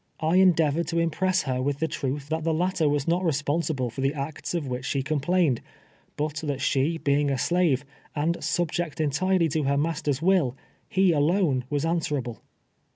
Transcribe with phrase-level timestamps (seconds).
[0.19, 3.29] I endeavored to im press her Avith the truth that the latter was not re
[3.31, 5.61] sponsible for the acts of which she complained,
[6.17, 7.85] but that she being a slave,
[8.15, 10.57] and subject entirely to her master's will,
[10.89, 12.41] he alone was answerable.